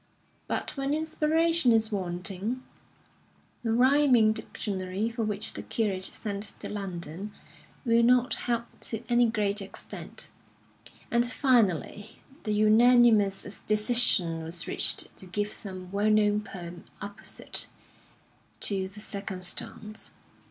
But 0.47 0.75
when 0.75 0.95
inspiration 0.95 1.71
is 1.71 1.91
wanting, 1.91 2.63
a 3.63 3.69
rhyming 3.69 4.33
dictionary, 4.33 5.09
for 5.11 5.23
which 5.23 5.53
the 5.53 5.61
curate 5.61 6.05
sent 6.05 6.53
to 6.59 6.67
London, 6.69 7.33
will 7.85 8.01
not 8.01 8.33
help 8.49 8.65
to 8.79 9.03
any 9.09 9.27
great 9.27 9.61
extent; 9.61 10.31
and 11.11 11.23
finally 11.31 12.19
the 12.45 12.51
unanimous 12.53 13.61
decision 13.67 14.41
was 14.43 14.65
reached 14.67 15.15
to 15.17 15.27
give 15.27 15.51
some 15.51 15.91
well 15.91 16.09
known 16.09 16.41
poem 16.43 16.85
apposite 16.99 17.67
to 18.61 18.87
the 18.87 19.01
circumstance. 19.01 20.13